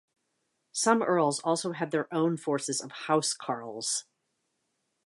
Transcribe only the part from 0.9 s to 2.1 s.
earls also had